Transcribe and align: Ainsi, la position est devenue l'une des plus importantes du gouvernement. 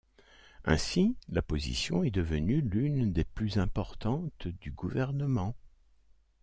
Ainsi, 0.65 1.15
la 1.29 1.43
position 1.43 2.03
est 2.03 2.09
devenue 2.09 2.61
l'une 2.61 3.13
des 3.13 3.23
plus 3.23 3.59
importantes 3.59 4.47
du 4.47 4.71
gouvernement. 4.71 5.55